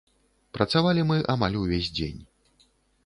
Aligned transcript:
Працавалі 0.57 1.03
мы 1.09 1.19
амаль 1.35 1.59
увесь 1.65 1.93
дзень. 2.01 2.21